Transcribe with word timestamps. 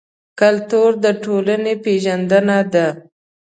کلتور 0.39 0.91
د 1.03 1.05
ټولنې 1.23 1.73
پېژندنه 1.83 2.57
ده. 2.73 2.87